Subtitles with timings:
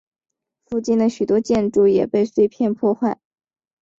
[0.65, 3.19] 附近的许多建筑也被碎片破坏。